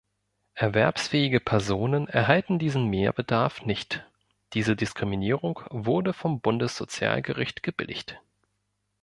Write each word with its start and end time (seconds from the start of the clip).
Erwerbsfähige 0.55 1.39
Personen 1.39 2.07
erhalten 2.07 2.57
diesen 2.57 2.87
Mehrbedarf 2.87 3.63
nicht; 3.67 4.03
diese 4.53 4.75
Diskriminierung 4.75 5.59
wurde 5.69 6.13
vom 6.13 6.41
Bundessozialgericht 6.41 7.61
gebilligt. 7.61 8.19